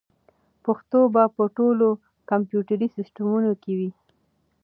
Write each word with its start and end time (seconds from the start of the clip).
پښتو 0.65 0.99
به 1.13 1.23
په 1.35 1.43
ټولو 1.57 1.87
کمپیوټري 2.29 2.87
سیسټمونو 2.97 3.51
کې 3.61 3.71
وي. 3.79 3.91